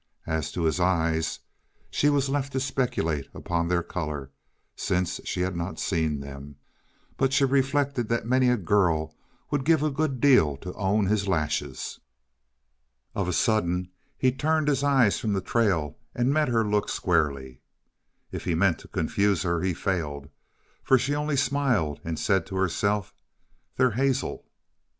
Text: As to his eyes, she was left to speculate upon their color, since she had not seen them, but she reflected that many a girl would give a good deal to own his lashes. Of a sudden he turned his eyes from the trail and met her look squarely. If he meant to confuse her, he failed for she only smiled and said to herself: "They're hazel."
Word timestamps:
As 0.25 0.51
to 0.53 0.63
his 0.63 0.79
eyes, 0.79 1.41
she 1.91 2.09
was 2.09 2.27
left 2.27 2.53
to 2.53 2.59
speculate 2.59 3.27
upon 3.35 3.67
their 3.67 3.83
color, 3.83 4.31
since 4.75 5.21
she 5.25 5.41
had 5.41 5.55
not 5.55 5.79
seen 5.79 6.21
them, 6.21 6.55
but 7.17 7.31
she 7.33 7.45
reflected 7.45 8.09
that 8.09 8.25
many 8.25 8.49
a 8.49 8.57
girl 8.57 9.13
would 9.51 9.63
give 9.63 9.83
a 9.83 9.91
good 9.91 10.19
deal 10.19 10.57
to 10.57 10.73
own 10.73 11.05
his 11.05 11.27
lashes. 11.27 11.99
Of 13.13 13.27
a 13.27 13.31
sudden 13.33 13.91
he 14.17 14.31
turned 14.31 14.69
his 14.69 14.83
eyes 14.83 15.19
from 15.19 15.33
the 15.33 15.39
trail 15.41 15.99
and 16.15 16.33
met 16.33 16.47
her 16.47 16.67
look 16.67 16.89
squarely. 16.89 17.61
If 18.31 18.45
he 18.45 18.55
meant 18.55 18.79
to 18.79 18.87
confuse 18.87 19.43
her, 19.43 19.61
he 19.61 19.75
failed 19.75 20.29
for 20.83 20.97
she 20.97 21.13
only 21.13 21.37
smiled 21.37 21.99
and 22.03 22.17
said 22.17 22.47
to 22.47 22.55
herself: 22.55 23.13
"They're 23.77 23.91
hazel." 23.91 24.47